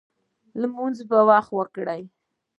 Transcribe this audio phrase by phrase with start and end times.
[0.61, 2.01] لمونځ په وخت وکړئ